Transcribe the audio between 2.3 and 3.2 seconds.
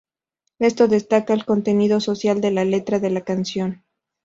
de la letra de